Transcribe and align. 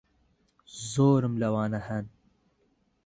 زۆرم 0.89 1.33
لەوانە 1.43 1.79
ھەن. 1.89 2.05